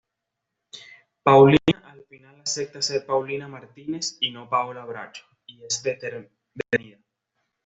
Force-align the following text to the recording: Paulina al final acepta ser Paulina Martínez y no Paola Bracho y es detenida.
Paulina 1.21 1.91
al 1.91 2.01
final 2.07 2.39
acepta 2.41 2.81
ser 2.81 3.05
Paulina 3.05 3.47
Martínez 3.47 4.17
y 4.19 4.31
no 4.31 4.49
Paola 4.49 4.83
Bracho 4.83 5.23
y 5.45 5.61
es 5.63 5.83
detenida. 5.83 6.97